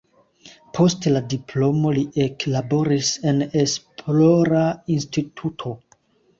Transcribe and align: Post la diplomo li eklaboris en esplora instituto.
Post 0.77 1.07
la 1.11 1.21
diplomo 1.33 1.91
li 1.99 2.07
eklaboris 2.25 3.13
en 3.35 3.45
esplora 3.67 4.67
instituto. 4.99 5.79